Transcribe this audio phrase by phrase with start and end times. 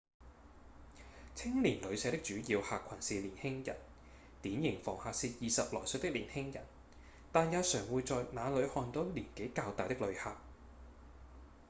[1.35, 3.77] 青年旅社的主要客群是年輕人
[4.41, 6.63] 典型房客是20來歲的年輕人
[7.31, 10.35] 但也常會在那裡看到年紀較大的旅客